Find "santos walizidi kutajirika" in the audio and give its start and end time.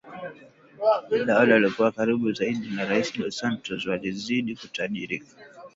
3.37-5.35